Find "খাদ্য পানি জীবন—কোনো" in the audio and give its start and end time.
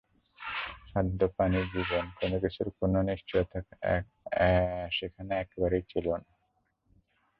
0.87-2.35